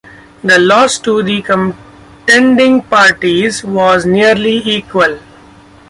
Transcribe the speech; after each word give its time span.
The 0.43 0.57
loss 0.57 0.97
to 0.97 1.21
the 1.21 1.43
contending 1.43 2.81
parties 2.81 3.63
was 3.63 4.03
nearly 4.03 4.55
equal. 4.67 5.19